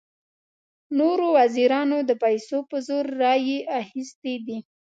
[0.99, 4.57] نورو وزیرانو د پیسو په زور رایې اخیستې دي.